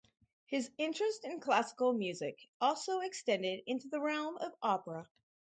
His 0.47 0.71
interest 0.79 1.25
in 1.25 1.39
classical 1.39 1.93
music 1.93 2.39
also 2.59 3.01
extended 3.01 3.61
into 3.67 3.87
the 3.87 4.01
realm 4.01 4.35
of 4.37 4.51
opera. 4.59 5.07